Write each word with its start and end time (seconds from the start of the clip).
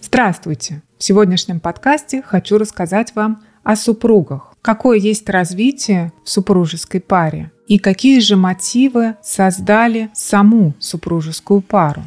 Здравствуйте! 0.00 0.82
В 0.96 1.02
сегодняшнем 1.02 1.58
подкасте 1.58 2.22
хочу 2.22 2.56
рассказать 2.56 3.16
вам 3.16 3.42
о 3.64 3.74
супругах. 3.74 4.54
Какое 4.62 4.96
есть 4.96 5.28
развитие 5.28 6.12
в 6.22 6.30
супружеской 6.30 7.00
паре 7.00 7.50
и 7.66 7.78
какие 7.78 8.20
же 8.20 8.36
мотивы 8.36 9.16
создали 9.24 10.08
саму 10.14 10.74
супружескую 10.78 11.62
пару. 11.62 12.04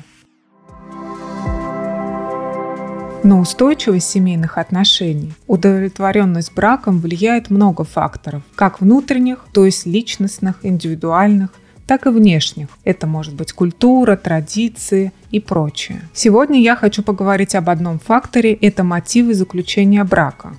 На 3.24 3.42
устойчивость 3.42 4.10
семейных 4.10 4.58
отношений, 4.58 5.34
удовлетворенность 5.48 6.54
браком 6.56 7.00
влияет 7.00 7.50
много 7.50 7.84
факторов, 7.84 8.42
как 8.56 8.80
внутренних, 8.80 9.46
то 9.52 9.66
есть 9.66 9.86
личностных, 9.86 10.66
индивидуальных, 10.66 11.52
так 11.92 12.06
и 12.06 12.10
внешних. 12.10 12.70
Это 12.86 13.06
может 13.06 13.34
быть 13.34 13.52
культура, 13.52 14.16
традиции 14.16 15.12
и 15.30 15.42
прочее. 15.42 16.00
Сегодня 16.14 16.62
я 16.62 16.78
хочу 16.78 17.04
поговорить 17.04 17.54
об 17.54 17.70
одном 17.70 18.00
факторе– 18.00 18.54
это 18.62 18.86
мотивы 18.86 19.34
заключения 19.34 20.02
брака. 20.06 20.56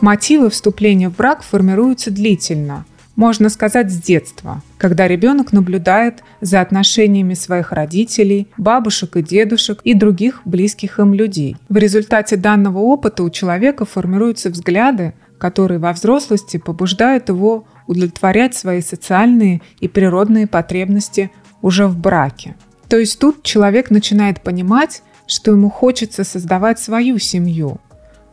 Мотивы 0.00 0.48
вступления 0.48 1.10
в 1.10 1.16
брак 1.16 1.42
формируются 1.42 2.10
длительно, 2.10 2.86
можно 3.14 3.48
сказать, 3.48 3.92
с 3.92 3.96
детства, 4.00 4.62
когда 4.78 5.06
ребенок 5.06 5.52
наблюдает 5.52 6.24
за 6.40 6.60
отношениями 6.60 7.34
своих 7.34 7.72
родителей, 7.72 8.48
бабушек 8.56 9.16
и 9.16 9.22
дедушек 9.22 9.80
и 9.84 9.94
других 9.94 10.40
близких 10.44 10.98
им 10.98 11.14
людей. 11.14 11.56
В 11.68 11.76
результате 11.76 12.36
данного 12.36 12.78
опыта 12.78 13.22
у 13.22 13.30
человека 13.30 13.84
формируются 13.84 14.50
взгляды, 14.50 15.12
которые 15.44 15.78
во 15.78 15.92
взрослости 15.92 16.56
побуждают 16.56 17.28
его 17.28 17.66
удовлетворять 17.86 18.54
свои 18.54 18.80
социальные 18.80 19.60
и 19.78 19.88
природные 19.88 20.46
потребности 20.46 21.30
уже 21.60 21.86
в 21.86 21.98
браке. 21.98 22.56
То 22.88 22.96
есть 22.96 23.18
тут 23.18 23.42
человек 23.42 23.90
начинает 23.90 24.40
понимать, 24.40 25.02
что 25.26 25.50
ему 25.50 25.68
хочется 25.68 26.24
создавать 26.24 26.78
свою 26.78 27.18
семью, 27.18 27.78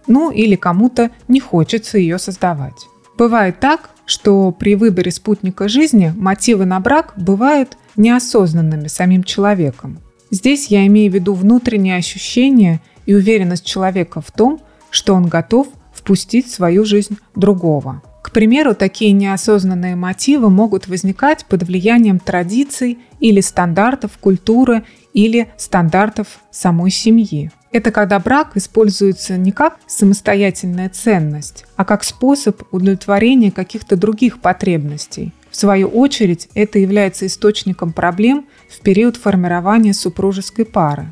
ну 0.08 0.32
или 0.32 0.56
кому-то 0.56 1.12
не 1.28 1.42
хочется 1.42 1.98
ее 1.98 2.18
создавать. 2.18 2.88
Бывает 3.18 3.60
так, 3.60 3.90
что 4.06 4.50
при 4.54 4.76
выборе 4.76 5.12
спутника 5.12 5.68
жизни 5.68 6.14
мотивы 6.16 6.64
на 6.64 6.80
брак 6.80 7.12
бывают 7.18 7.78
неосознанными 7.98 8.88
самим 8.88 9.26
человеком. 9.26 10.00
Здесь 10.30 10.68
я 10.68 10.88
имею 10.88 11.12
в 11.12 11.16
виду 11.16 11.34
внутреннее 11.34 11.98
ощущение 11.98 12.80
и 13.06 13.14
уверенность 13.14 13.66
человека 13.66 14.22
в 14.22 14.32
том, 14.32 14.62
что 14.92 15.14
он 15.14 15.26
готов 15.26 15.68
впустить 16.02 16.48
в 16.48 16.54
свою 16.54 16.84
жизнь 16.84 17.18
другого. 17.36 18.02
К 18.24 18.32
примеру, 18.32 18.76
такие 18.76 19.12
неосознанные 19.12 19.96
мотивы 19.96 20.50
могут 20.50 20.88
возникать 20.88 21.46
под 21.46 21.64
влиянием 21.64 22.20
традиций 22.20 23.00
или 23.20 23.42
стандартов 23.42 24.18
культуры 24.20 24.84
или 25.14 25.52
стандартов 25.58 26.40
самой 26.52 26.92
семьи. 26.92 27.52
Это 27.72 27.92
когда 27.92 28.20
брак 28.20 28.52
используется 28.56 29.38
не 29.38 29.52
как 29.52 29.78
самостоятельная 29.88 30.90
ценность, 30.90 31.66
а 31.76 31.86
как 31.86 32.04
способ 32.04 32.64
удовлетворения 32.72 33.52
каких-то 33.52 33.96
других 33.96 34.40
потребностей. 34.40 35.34
В 35.50 35.56
свою 35.56 35.88
очередь, 35.88 36.50
это 36.54 36.80
является 36.80 37.28
источником 37.28 37.92
проблем 37.94 38.46
в 38.70 38.82
период 38.82 39.18
формирования 39.18 39.94
супружеской 39.94 40.66
пары. 40.66 41.12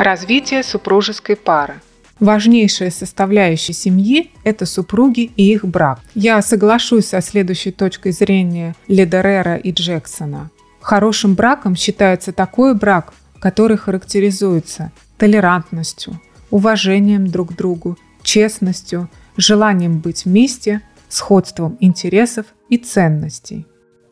Развитие 0.00 0.62
супружеской 0.62 1.36
пары. 1.36 1.74
Важнейшая 2.20 2.90
составляющая 2.90 3.74
семьи– 3.74 4.30
это 4.44 4.64
супруги 4.64 5.30
и 5.36 5.52
их 5.52 5.66
брак. 5.66 6.00
Я 6.14 6.40
соглашусь 6.40 7.08
со 7.08 7.20
следующей 7.20 7.70
точкой 7.70 8.12
зрения 8.12 8.74
Ледерера 8.88 9.56
и 9.56 9.72
Джексона. 9.72 10.48
Хорошим 10.80 11.34
браком 11.34 11.76
считается 11.76 12.32
такой 12.32 12.74
брак, 12.74 13.12
который 13.40 13.76
характеризуется 13.76 14.90
толерантностью, 15.18 16.18
уважением 16.50 17.26
друг 17.26 17.52
к 17.52 17.56
другу, 17.56 17.98
честностью, 18.22 19.10
желанием 19.36 19.98
быть 19.98 20.24
вместе, 20.24 20.80
сходством 21.10 21.76
интересов 21.78 22.46
и 22.70 22.78
ценностей. 22.78 23.66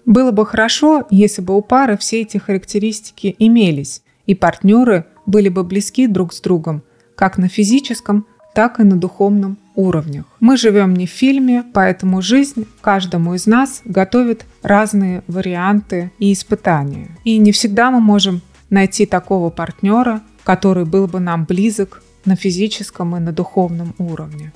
Было 0.05 0.33
бы 0.33 0.45
хорошо, 0.45 1.07
если 1.09 1.41
бы 1.41 1.57
у 1.57 1.63
пары 1.63 1.97
все 1.97 2.21
эти 2.21 2.37
характеристики 2.37 3.35
имелись, 3.39 4.03
и 4.27 4.35
партнеры 4.35 5.07
были 5.29 5.51
бы 5.51 5.63
близки 5.63 6.07
друг 6.07 6.33
с 6.33 6.41
другом, 6.41 6.83
как 7.15 7.39
на 7.39 7.49
физическом, 7.49 8.27
так 8.55 8.81
и 8.81 8.83
на 8.83 8.97
духовном 8.97 9.59
уровнях. 9.75 10.25
Мы 10.41 10.57
живем 10.57 10.95
не 10.95 11.07
в 11.07 11.11
фильме, 11.11 11.65
поэтому 11.75 12.23
жизнь 12.23 12.67
каждому 12.81 13.35
из 13.35 13.47
нас 13.47 13.83
готовит 13.85 14.47
разные 14.63 15.23
варианты 15.29 16.11
и 16.19 16.33
испытания. 16.33 17.11
И 17.25 17.37
не 17.39 17.53
всегда 17.53 17.91
мы 17.91 18.01
можем 18.01 18.41
найти 18.71 19.07
такого 19.07 19.51
партнера, 19.51 20.23
который 20.45 20.87
был 20.87 21.07
бы 21.07 21.21
нам 21.21 21.45
близок 21.45 22.03
на 22.25 22.35
физическом 22.35 23.15
и 23.15 23.21
на 23.21 23.33
духовном 23.33 23.95
уровне. 23.99 24.53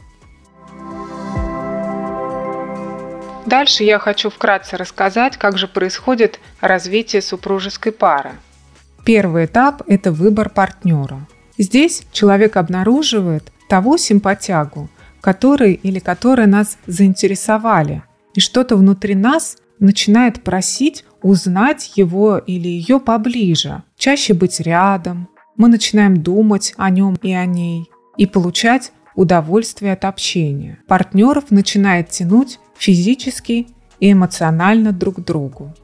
Дальше 3.44 3.84
я 3.84 3.99
хочу 3.99 4.31
вкратце 4.31 4.77
рассказать, 4.77 5.37
как 5.37 5.59
же 5.59 5.69
происходит 5.69 6.41
развитие 6.61 7.21
супружеской 7.21 7.93
пары. 7.93 8.32
Первый 9.04 9.46
этап– 9.46 9.82
это 9.86 10.12
выбор 10.12 10.48
партнера. 10.48 11.26
Здесь 11.58 12.02
человек 12.12 12.56
обнаруживает 12.56 13.52
того 13.68 13.96
симпатягу, 13.96 14.88
который 15.20 15.74
или 15.74 15.98
которые 15.98 16.46
нас 16.46 16.78
заинтересовали, 16.86 18.02
и 18.34 18.40
что-то 18.40 18.76
внутри 18.76 19.14
нас 19.14 19.58
начинает 19.78 20.42
просить 20.42 21.04
узнать 21.22 21.92
его 21.96 22.38
или 22.38 22.68
ее 22.68 23.00
поближе, 23.00 23.82
чаще 23.96 24.34
быть 24.34 24.60
рядом. 24.60 25.28
Мы 25.56 25.69
начинаем 25.69 26.22
думать 26.22 26.74
о 26.76 26.90
нем 26.90 27.16
и 27.22 27.32
о 27.32 27.44
ней 27.44 27.90
и 28.16 28.26
получать 28.26 28.92
удовольствие 29.14 29.92
от 29.92 30.04
общения. 30.04 30.78
Партнеров 30.86 31.50
начинает 31.50 32.08
тянуть 32.10 32.58
физически 32.76 33.66
и 34.00 34.12
эмоционально 34.12 34.92
друг 34.92 35.16
к 35.16 35.20
другу. 35.20 35.74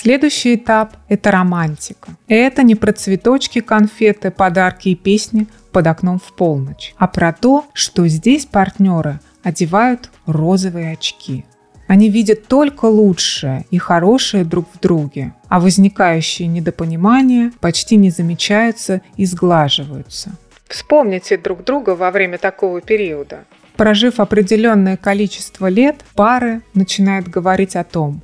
Следующий 0.00 0.54
этап– 0.54 0.96
это 1.08 1.32
романтика. 1.32 2.10
Это 2.28 2.62
не 2.62 2.76
про 2.76 2.92
цветочки, 2.92 3.60
конфеты, 3.60 4.30
подарки 4.30 4.90
и 4.90 4.94
песни 4.94 5.48
под 5.72 5.88
окном 5.88 6.20
в 6.20 6.36
полночь, 6.36 6.94
а 6.98 7.08
про 7.08 7.32
то, 7.32 7.64
что 7.72 8.06
здесь 8.06 8.46
партнеры 8.46 9.18
одевают 9.42 10.10
розовые 10.24 10.92
очки. 10.92 11.44
Они 11.88 12.10
видят 12.10 12.46
только 12.46 12.84
лучшее 12.84 13.66
и 13.72 13.78
хорошее 13.78 14.44
друг 14.44 14.68
в 14.72 14.78
друге, 14.78 15.34
а 15.48 15.58
возникающие 15.58 16.46
недопонимания 16.46 17.50
почти 17.58 17.96
не 17.96 18.10
замечаются 18.10 19.00
и 19.16 19.26
сглаживаются. 19.26 20.30
Вспомните 20.68 21.36
друг 21.36 21.64
друга 21.64 21.96
во 21.96 22.12
время 22.12 22.38
такого 22.38 22.80
периода. 22.80 23.46
Прожив 23.74 24.20
определенное 24.20 24.96
количество 24.96 25.66
лет, 25.66 26.04
пары 26.14 26.62
начинают 26.72 27.26
говорить 27.26 27.74
о 27.74 27.82
том, 27.82 28.22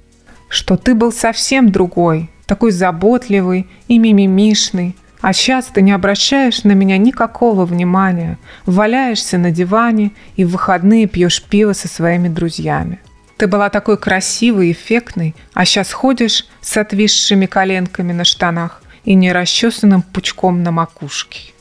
что 0.54 0.76
ты 0.76 0.94
был 0.94 1.12
совсем 1.12 1.72
другой, 1.72 2.30
такой 2.46 2.70
заботливый 2.70 3.66
и 3.88 3.98
мимимишный, 3.98 4.96
а 5.20 5.32
сейчас 5.32 5.66
ты 5.66 5.82
не 5.82 5.90
обращаешь 5.90 6.64
на 6.64 6.72
меня 6.72 6.96
никакого 6.96 7.64
внимания, 7.64 8.38
валяешься 8.66 9.36
на 9.36 9.50
диване 9.50 10.12
и 10.36 10.44
в 10.44 10.50
выходные 10.50 11.06
пьешь 11.06 11.42
пиво 11.42 11.72
со 11.72 11.88
своими 11.88 12.28
друзьями. 12.28 13.00
Ты 13.36 13.48
была 13.48 13.68
такой 13.68 13.98
красивой, 13.98 14.70
эффектной, 14.70 15.34
а 15.54 15.64
сейчас 15.64 15.92
ходишь 15.92 16.46
с 16.60 16.76
отвисшими 16.76 17.46
коленками 17.46 18.12
на 18.12 18.24
штанах 18.24 18.82
и 19.04 19.14
нерасчесанным 19.14 20.02
пучком 20.02 20.62
на 20.62 20.70
макушке. 20.70 21.52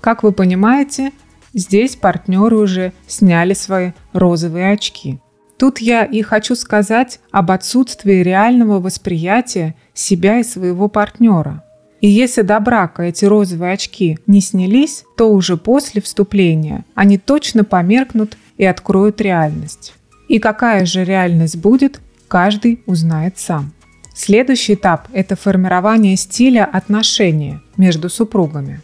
Как 0.00 0.22
вы 0.22 0.30
понимаете, 0.32 1.10
здесь 1.52 1.96
партнеры 1.96 2.56
уже 2.56 2.92
сняли 3.08 3.54
свои 3.54 3.92
розовые 4.12 4.72
очки– 4.72 5.18
Тут 5.60 5.78
я 5.78 6.04
и 6.06 6.22
хочу 6.22 6.54
сказать 6.54 7.20
об 7.30 7.50
отсутствии 7.50 8.22
реального 8.22 8.80
восприятия 8.80 9.74
себя 9.92 10.38
и 10.38 10.42
своего 10.42 10.88
партнера. 10.88 11.62
И 12.00 12.08
если 12.08 12.40
до 12.40 12.58
брака 12.60 13.02
эти 13.02 13.26
розовые 13.26 13.74
очки 13.74 14.18
не 14.26 14.40
снялись, 14.40 15.04
то 15.18 15.30
уже 15.30 15.58
после 15.58 16.00
вступления 16.00 16.86
они 16.94 17.18
точно 17.18 17.62
померкнут 17.64 18.38
и 18.56 18.64
откроют 18.64 19.20
реальность. 19.20 19.92
И 20.28 20.38
какая 20.38 20.86
же 20.86 21.04
реальность 21.04 21.58
будет, 21.58 22.00
каждый 22.26 22.82
узнает 22.86 23.36
сам. 23.36 23.74
Следующий 24.14 24.74
этап– 24.74 25.08
это 25.12 25.36
формирование 25.36 26.16
стиля 26.16 26.64
отношения 26.64 27.60
между 27.76 28.08
супругами. 28.08 28.80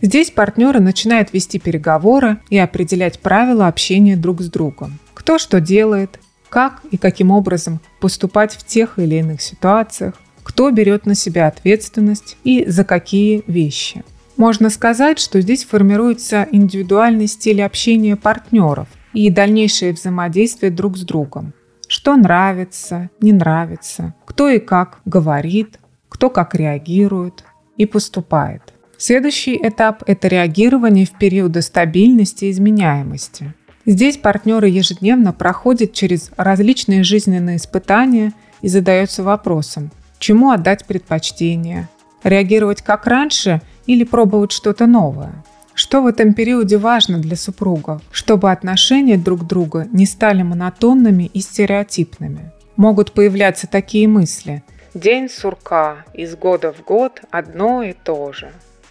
Здесь 0.00 0.30
партнеры 0.30 0.80
начинают 0.80 1.34
вести 1.34 1.58
переговоры 1.58 2.38
и 2.48 2.56
определять 2.56 3.20
правила 3.20 3.68
общения 3.68 4.16
друг 4.16 4.40
с 4.40 4.48
другом 4.48 4.98
кто 5.24 5.38
что 5.38 5.58
делает, 5.58 6.20
как 6.50 6.82
и 6.90 6.98
каким 6.98 7.30
образом 7.30 7.80
поступать 7.98 8.52
в 8.52 8.66
тех 8.66 8.98
или 8.98 9.14
иных 9.14 9.40
ситуациях, 9.40 10.12
кто 10.42 10.70
берет 10.70 11.06
на 11.06 11.14
себя 11.14 11.46
ответственность 11.46 12.36
и 12.44 12.66
за 12.66 12.84
какие 12.84 13.42
вещи. 13.46 14.04
Можно 14.36 14.68
сказать, 14.68 15.18
что 15.18 15.40
здесь 15.40 15.64
формируется 15.64 16.46
индивидуальный 16.52 17.26
стиль 17.26 17.62
общения 17.62 18.16
партнеров 18.16 18.86
и 19.14 19.30
дальнейшее 19.30 19.94
взаимодействие 19.94 20.70
друг 20.70 20.98
с 20.98 21.00
другом. 21.00 21.54
что 21.88 22.16
нравится, 22.16 23.08
не 23.22 23.32
нравится, 23.32 24.14
кто 24.26 24.50
и 24.50 24.58
как 24.58 25.00
говорит, 25.06 25.78
кто 26.10 26.28
как 26.28 26.54
реагирует 26.54 27.44
и 27.78 27.86
поступает. 27.86 28.74
Следующий 28.98 29.56
этап– 29.56 30.02
это 30.06 30.28
реагирование 30.28 31.06
в 31.06 31.12
периоды 31.12 31.62
стабильности 31.62 32.46
и 32.46 32.50
изменяемости. 32.50 33.54
Здесь 33.86 34.16
партнеры 34.16 34.68
ежедневно 34.68 35.32
проходят 35.32 35.92
через 35.92 36.30
различные 36.36 37.04
жизненные 37.04 37.56
испытания 37.56 38.32
и 38.62 38.68
задаются 38.68 39.22
вопросом, 39.22 39.90
чему 40.18 40.50
отдать 40.50 40.86
предпочтение, 40.86 41.88
реагировать 42.22 42.80
как 42.80 43.06
раньше 43.06 43.60
или 43.86 44.04
пробовать 44.04 44.52
что-то 44.52 44.86
новое. 44.86 45.34
Что 45.74 46.00
в 46.00 46.06
этом 46.06 46.32
периоде 46.32 46.78
важно 46.78 47.18
для 47.18 47.36
супругов, 47.36 48.00
чтобы 48.10 48.50
отношения 48.50 49.18
друг 49.18 49.46
друга 49.46 49.86
не 49.92 50.06
стали 50.06 50.42
монотонными 50.42 51.24
и 51.24 51.40
стереотипными? 51.40 52.52
Могут 52.76 53.12
появляться 53.12 53.66
такие 53.66 54.08
мысли. 54.08 54.62
День 54.94 55.28
сурка, 55.28 56.04
из 56.14 56.36
года 56.36 56.72
в 56.72 56.84
год 56.84 57.20
одно 57.30 57.82
и 57.82 57.92
то 57.92 58.32
же. 58.32 58.50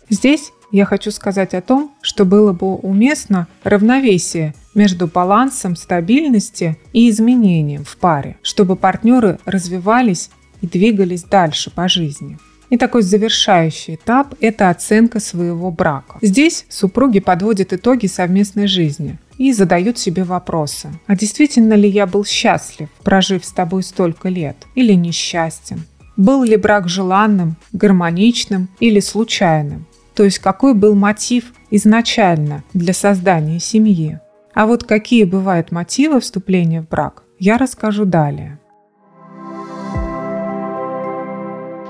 Здесь 0.09 0.51
я 0.71 0.85
хочу 0.85 1.11
сказать 1.11 1.53
о 1.53 1.61
том, 1.61 1.91
что 2.01 2.25
было 2.25 2.51
бы 2.51 2.75
уместно 2.75 3.47
равновесие 3.63 4.53
между 4.73 5.07
балансом 5.07 5.75
стабильности 5.75 6.77
и 6.93 7.09
изменением 7.09 7.83
в 7.83 7.97
паре, 7.97 8.37
чтобы 8.41 8.75
партнеры 8.75 9.39
развивались 9.45 10.29
и 10.61 10.67
двигались 10.67 11.23
дальше 11.23 11.71
по 11.71 11.87
жизни. 11.87 12.37
И 12.69 12.77
такой 12.77 13.03
завершающий 13.03 13.95
этап– 13.95 14.33
это 14.39 14.69
оценка 14.69 15.19
своего 15.19 15.69
брака. 15.69 16.17
Здесь 16.21 16.65
супруги 16.69 17.19
подводят 17.19 17.71
итоги 17.71 18.07
совместной 18.07 18.65
жизни 18.65 19.19
и 19.37 19.53
задают 19.53 19.99
себе 19.99 20.23
вопросы. 20.23 20.89
А 21.05 21.15
действительно 21.15 21.73
ли 21.73 21.87
я 21.87 22.07
был 22.07 22.25
счастлив, 22.25 22.89
прожив 23.03 23.45
с 23.45 23.51
тобой 23.51 23.83
столько 23.83 24.29
лет, 24.29 24.55
или 24.73 24.93
несчастен? 24.93 25.83
Был 26.17 26.43
ли 26.43 26.57
брак 26.57 26.89
желанным, 26.89 27.57
гармоничным 27.73 28.69
или 28.79 28.99
случайным? 28.99 29.85
То 30.15 30.23
есть 30.23 30.39
какой 30.39 30.73
был 30.73 30.95
мотив 30.95 31.53
изначально 31.69 32.63
для 32.73 32.93
создания 32.93 33.59
семьи? 33.59 34.19
А 34.53 34.65
вот 34.67 34.83
какие 34.83 35.23
бывают 35.23 35.71
мотивы 35.71 36.19
вступления 36.19 36.81
в 36.81 36.87
брак, 36.87 37.23
я 37.39 37.57
расскажу 37.57 38.05
далее. 38.05 38.59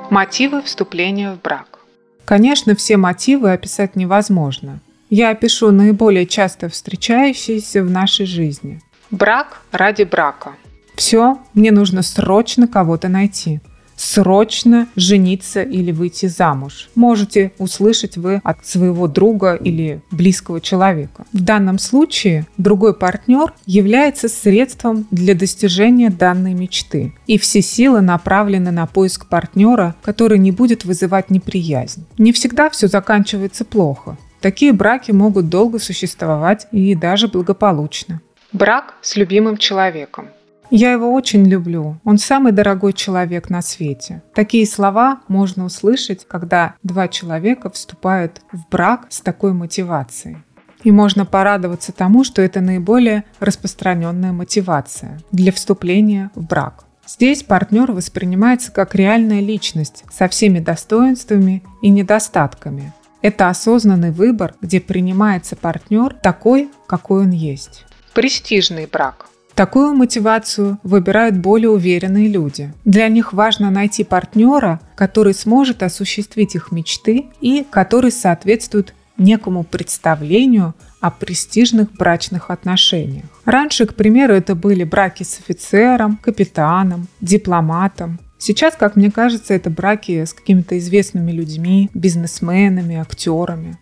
Мотивы 0.10 0.62
вступления 0.62 1.33
в 1.33 1.42
брак. 1.42 1.80
Конечно, 2.25 2.75
все 2.75 2.98
мотивы 2.98 3.51
описать 3.51 3.95
невозможно. 3.95 4.80
Я 5.10 5.30
опишу 5.31 5.71
наиболее 5.71 6.25
часто 6.25 6.69
встречающиеся 6.69 7.83
в 7.83 7.89
нашей 7.89 8.25
жизни. 8.25 8.81
Брак 9.12 9.62
ради 9.71 10.04
брака. 10.04 10.54
Все, 10.95 11.39
мне 11.54 11.71
нужно 11.71 12.01
срочно 12.01 12.68
кого-то 12.68 13.09
найти 13.09 13.59
срочно 13.95 14.88
жениться 14.95 15.62
или 15.62 15.92
выйти 15.92 16.28
замуж. 16.28 16.90
Можете 16.95 17.51
услышать 17.57 18.18
вы 18.18 18.42
от 18.44 18.66
своего 18.66 19.07
друга 19.07 19.56
или 19.56 20.01
близкого 20.12 20.62
человека. 20.62 21.25
В 21.34 21.42
данном 21.42 21.80
случае 21.80 22.48
другой 22.57 22.94
партнер 22.94 23.54
является 23.66 24.30
средством 24.30 25.07
для 25.12 25.36
достижения 25.36 26.10
данной 26.10 26.54
мечты. 26.54 27.13
И 27.28 27.38
все 27.38 27.62
силы 27.62 28.01
направлены 28.01 28.72
на 28.72 28.86
поиск 28.86 29.28
партнера, 29.28 29.95
который 30.01 30.40
не 30.40 30.51
будет 30.51 30.86
вызывать 30.86 31.30
неприязнь. 31.30 32.06
Не 32.18 32.31
всегда 32.31 32.69
все 32.69 32.88
заканчивается 32.88 33.66
плохо. 33.66 34.18
Такие 34.42 34.74
браки 34.74 35.12
могут 35.12 35.48
долго 35.48 35.80
существовать 35.80 36.68
и 36.72 36.95
даже 36.95 37.30
благополучно. 37.30 38.22
Брак 38.51 38.95
с 39.01 39.16
любимым 39.16 39.57
человеком. 39.57 40.28
Я 40.75 40.92
его 40.92 41.14
очень 41.14 41.46
люблю. 41.46 42.00
Он 42.04 42.18
самый 42.18 42.52
дорогой 42.52 42.94
человек 42.94 43.52
на 43.52 43.62
свете. 43.62 44.24
Такие 44.34 44.66
слова 44.66 45.22
можно 45.28 45.66
услышать, 45.66 46.25
когда 46.28 46.74
два 46.81 47.08
человека 47.08 47.70
вступают 47.70 48.42
в 48.52 48.68
брак 48.72 49.06
с 49.10 49.22
такой 49.22 49.54
мотивацией. 49.54 50.38
И 50.84 50.90
можно 50.90 51.28
порадоваться 51.28 51.92
тому, 51.92 52.24
что 52.24 52.42
это 52.42 52.60
наиболее 52.60 53.24
распространенная 53.40 54.31
мотивация 54.31 55.20
для 55.31 55.52
вступления 55.52 56.31
в 56.34 56.44
брак. 56.44 56.86
Здесь 57.06 57.44
партнер 57.44 57.92
воспринимается 57.92 58.72
как 58.72 58.96
реальная 58.96 59.42
личность 59.42 60.04
со 60.12 60.28
всеми 60.28 60.58
достоинствами 60.58 61.62
и 61.84 61.90
недостатками. 61.90 62.94
Это 63.22 63.48
осознанный 63.50 64.10
выбор, 64.10 64.56
где 64.60 64.81
принимается 64.81 65.56
партнер 65.56 66.16
такой, 66.16 66.72
какой 66.88 67.26
он 67.26 67.30
есть. 67.30 67.86
Престижный 68.16 68.88
брак– 68.88 69.28
Такую 69.56 69.94
мотивацию 69.94 70.80
выбирают 70.82 71.38
более 71.38 71.70
уверенные 71.70 72.28
люди. 72.28 72.74
Для 72.86 73.08
них 73.08 73.34
важно 73.34 73.70
найти 73.70 74.04
партнера, 74.04 74.80
который 74.96 75.36
сможет 75.36 75.84
осуществить 75.84 76.56
их 76.56 76.72
мечты 76.72 77.28
и 77.40 77.64
который 77.70 78.12
соответствует 78.12 78.96
некому 79.18 79.64
представлению 79.64 80.74
о 81.02 81.12
престижных 81.12 81.92
брачных 81.92 82.50
отношениях. 82.50 83.26
Раньше, 83.46 83.86
к 83.86 83.94
примеру, 83.94 84.34
это 84.34 84.56
были 84.56 84.84
браки 84.84 85.22
с 85.22 85.38
офицером, 85.38 86.18
капитаном, 86.18 87.08
дипломатом. 87.22 88.20
Сейчас, 88.40 88.76
как 88.76 88.96
мне 88.96 89.12
кажется, 89.12 89.54
это 89.54 89.70
браки 89.70 90.26
с 90.26 90.34
какими-то 90.34 90.80
известными 90.80 91.32
людьми, 91.32 91.92
бизнесменами, 91.94 92.96
актерами. 92.98 93.78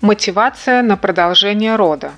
Мотивация 0.00 0.82
на 0.82 0.96
продолжение 0.96 1.76
рода. 1.76 2.12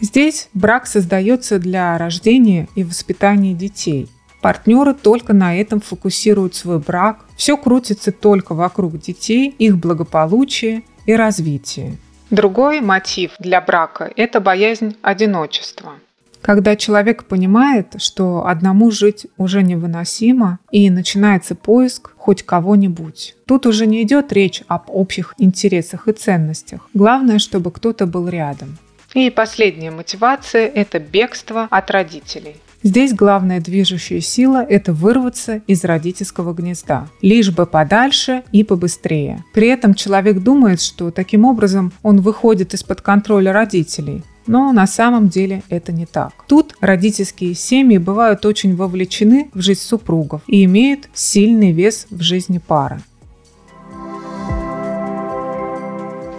Здесь 0.00 0.48
брак 0.54 0.86
создается 0.86 1.58
для 1.58 1.98
рождения 1.98 2.68
и 2.74 2.84
воспитания 2.84 3.54
детей. 3.54 4.08
Партнеры 4.40 4.94
только 4.94 5.32
на 5.32 5.56
этом 5.56 5.80
фокусируют 5.80 6.54
свой 6.54 6.78
брак. 6.78 7.24
Все 7.36 7.56
крутится 7.56 8.12
только 8.12 8.54
вокруг 8.54 9.00
детей, 9.00 9.54
их 9.58 9.78
благополучия 9.78 10.82
и 11.06 11.14
развития. 11.14 11.96
Другой 12.30 12.80
мотив 12.80 13.32
для 13.38 13.60
брака– 13.60 14.10
это 14.16 14.40
боязнь 14.40 14.96
одиночества. 15.02 15.94
Когда 16.40 16.76
человек 16.76 17.24
понимает, 17.24 17.94
что 17.98 18.46
одному 18.46 18.92
жить 18.92 19.26
уже 19.36 19.62
невыносимо, 19.62 20.60
и 20.70 20.88
начинается 20.88 21.56
поиск 21.56 22.12
хоть 22.16 22.44
кого-нибудь. 22.44 23.34
Тут 23.44 23.66
уже 23.66 23.86
не 23.86 24.02
идет 24.02 24.32
речь 24.32 24.62
об 24.68 24.84
общих 24.88 25.34
интересах 25.38 26.06
и 26.06 26.12
ценностях. 26.12 26.88
Главное, 26.94 27.38
чтобы 27.40 27.72
кто-то 27.72 28.06
был 28.06 28.28
рядом. 28.28 28.78
И 29.14 29.30
последняя 29.30 29.90
мотивация– 29.90 30.66
это 30.74 30.98
бегство 30.98 31.66
от 31.70 31.90
родителей. 31.90 32.56
Здесь 32.82 33.12
главная 33.12 33.60
движущая 33.60 34.20
сила– 34.20 34.64
это 34.68 34.92
вырваться 34.92 35.62
из 35.66 35.82
родительского 35.82 36.52
гнезда, 36.52 37.08
лишь 37.22 37.50
бы 37.50 37.66
подальше 37.66 38.44
и 38.52 38.62
побыстрее. 38.62 39.44
При 39.52 39.66
этом 39.66 39.94
человек 39.94 40.40
думает, 40.40 40.80
что 40.80 41.10
таким 41.10 41.44
образом 41.44 41.92
он 42.04 42.20
выходит 42.20 42.74
из-под 42.74 43.00
контроля 43.00 43.52
родителей, 43.52 44.22
но 44.46 44.72
на 44.72 44.86
самом 44.86 45.28
деле 45.28 45.62
это 45.68 45.90
не 45.90 46.06
так. 46.06 46.32
Тут 46.46 46.76
родительские 46.80 47.54
семьи 47.54 47.98
бывают 47.98 48.46
очень 48.46 48.76
вовлечены 48.76 49.50
в 49.54 49.60
жизнь 49.60 49.80
супругов 49.80 50.42
и 50.46 50.64
имеют 50.64 51.08
сильный 51.14 51.72
вес 51.72 52.06
в 52.10 52.22
жизни 52.22 52.58
пары. 52.58 53.00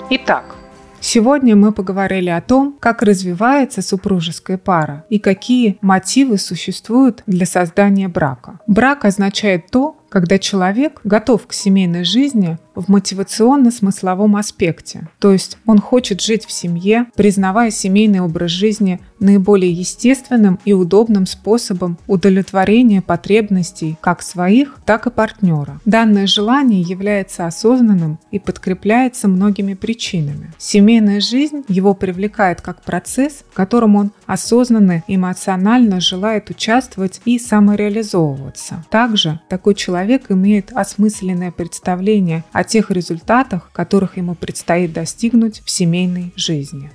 Итак, 0.09 0.55
Сегодня 1.01 1.55
мы 1.55 1.71
поговорили 1.71 2.29
о 2.29 2.41
том, 2.41 2.77
как 2.79 3.01
развивается 3.01 3.81
супружеская 3.81 4.57
пара 4.57 5.05
и 5.09 5.19
какие 5.19 5.77
мотивы 5.81 6.37
существуют 6.37 7.23
для 7.25 7.45
создания 7.45 8.07
брака. 8.07 8.59
Брак 8.67 9.05
означает 9.05 9.67
то, 9.71 9.98
когда 10.09 10.37
человек 10.37 10.99
готов 11.03 11.47
к 11.47 11.53
семейной 11.53 12.03
жизни 12.03 12.57
в 12.75 12.89
мотивационно-смысловом 12.89 14.35
аспекте. 14.35 15.07
То 15.19 15.31
есть 15.31 15.57
он 15.65 15.79
хочет 15.79 16.21
жить 16.21 16.45
в 16.45 16.51
семье, 16.51 17.07
признавая 17.15 17.71
семейный 17.71 18.21
образ 18.21 18.51
жизни 18.51 18.99
наиболее 19.19 19.71
естественным 19.71 20.59
и 20.65 20.73
удобным 20.73 21.25
способом 21.25 21.97
удовлетворения 22.07 23.01
потребностей 23.01 23.97
как 24.01 24.21
своих, 24.21 24.77
так 24.85 25.07
и 25.07 25.09
партнера. 25.09 25.79
Данное 25.85 26.25
желание 26.25 26.81
является 26.81 27.45
осознанным 27.45 28.19
и 28.31 28.39
подкрепляется 28.39 29.27
многими 29.27 29.73
причинами. 29.73 30.53
Семейная 30.57 31.19
жизнь 31.19 31.63
его 31.67 31.93
привлекает 31.93 32.61
как 32.61 32.81
процесс, 32.81 33.43
в 33.51 33.53
котором 33.53 33.97
он 33.97 34.11
осознанно, 34.25 35.03
эмоционально 35.07 35.99
желает 35.99 36.49
участвовать 36.49 37.21
и 37.25 37.37
самореализовываться. 37.39 38.85
Также 38.89 39.41
такой 39.49 39.75
человек 39.75 39.98
имеет 40.31 40.71
осмысленное 40.71 41.51
представление 41.51 42.43
о 42.51 42.63
тех 42.63 42.91
результатах, 42.91 43.71
которых 43.73 44.17
ему 44.17 44.35
предстоит 44.35 44.93
достигнуть 44.93 45.61
в 45.65 45.69
семейной 45.69 46.33
жизни. 46.35 46.91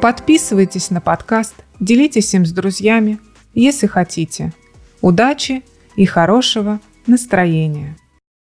Подписывайтесь 0.00 0.90
на 0.90 1.00
подкаст, 1.00 1.54
делитесь 1.78 2.34
им 2.34 2.44
с 2.44 2.52
друзьями, 2.52 3.18
если 3.54 3.86
хотите. 3.86 4.52
Удачи 5.00 5.62
и 5.94 6.04
хорошего 6.06 6.80
настроения! 7.06 7.96